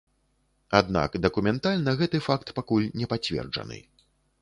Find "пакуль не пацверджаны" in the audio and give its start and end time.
2.61-3.77